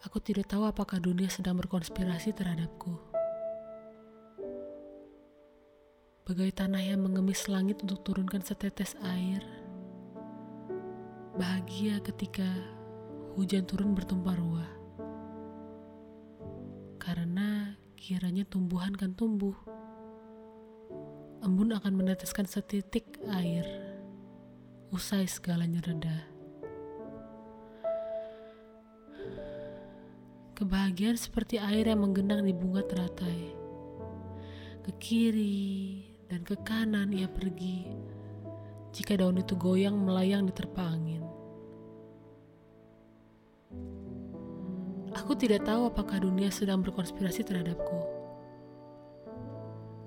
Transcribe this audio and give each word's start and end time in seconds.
Aku 0.00 0.16
tidak 0.16 0.48
tahu 0.48 0.64
apakah 0.64 0.96
dunia 0.96 1.28
sedang 1.28 1.60
berkonspirasi 1.60 2.32
terhadapku. 2.32 2.96
Bagai 6.24 6.56
tanah 6.56 6.80
yang 6.80 7.04
mengemis 7.04 7.44
langit 7.52 7.84
untuk 7.84 8.00
turunkan 8.00 8.40
setetes 8.40 8.96
air. 9.04 9.44
Bahagia 11.36 12.00
ketika 12.00 12.48
hujan 13.36 13.68
turun 13.68 13.92
bertumpah 13.92 14.40
ruah. 14.40 14.72
Karena 16.96 17.76
kiranya 18.00 18.48
tumbuhan 18.48 18.96
kan 18.96 19.12
tumbuh. 19.12 19.52
Embun 21.44 21.76
akan 21.76 21.92
meneteskan 21.92 22.48
setitik 22.48 23.20
air. 23.28 23.68
Usai 24.88 25.28
segalanya 25.28 25.84
reda. 25.84 26.29
Kebahagiaan 30.60 31.16
seperti 31.16 31.56
air 31.56 31.88
yang 31.88 32.04
menggenang 32.04 32.44
di 32.44 32.52
bunga 32.52 32.84
teratai. 32.84 33.56
Ke 34.84 34.92
kiri 35.00 36.04
dan 36.28 36.44
ke 36.44 36.52
kanan 36.60 37.16
ia 37.16 37.32
pergi. 37.32 37.88
Jika 38.92 39.16
daun 39.16 39.40
itu 39.40 39.56
goyang 39.56 39.96
melayang 39.96 40.44
di 40.44 40.52
terpa 40.52 40.84
angin. 40.84 41.24
Aku 45.16 45.32
tidak 45.32 45.64
tahu 45.64 45.88
apakah 45.88 46.20
dunia 46.20 46.52
sedang 46.52 46.84
berkonspirasi 46.84 47.40
terhadapku. 47.40 48.04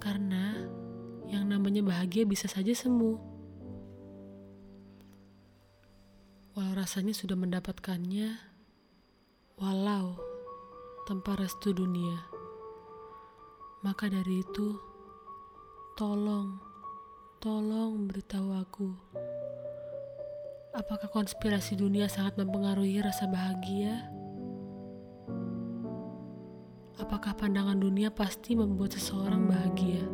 Karena 0.00 0.64
yang 1.28 1.44
namanya 1.44 1.84
bahagia 1.84 2.24
bisa 2.24 2.48
saja 2.48 2.72
semu. 2.72 3.20
Walau 6.56 6.72
rasanya 6.72 7.12
sudah 7.12 7.36
mendapatkannya, 7.36 8.32
walau 9.60 10.27
tanpa 11.08 11.40
restu 11.40 11.72
dunia. 11.72 12.20
Maka 13.80 14.12
dari 14.12 14.44
itu, 14.44 14.76
tolong, 15.96 16.60
tolong 17.40 18.04
beritahu 18.04 18.52
aku. 18.52 18.92
Apakah 20.76 21.08
konspirasi 21.08 21.80
dunia 21.80 22.12
sangat 22.12 22.36
mempengaruhi 22.36 23.00
rasa 23.00 23.24
bahagia? 23.24 24.04
Apakah 27.00 27.32
pandangan 27.40 27.80
dunia 27.80 28.12
pasti 28.12 28.52
membuat 28.52 28.92
seseorang 28.92 29.48
bahagia? 29.48 30.04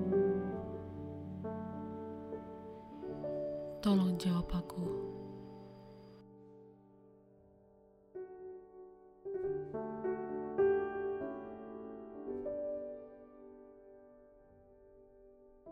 Tolong 3.83 4.15
jawab 4.15 4.47
aku. 4.47 4.87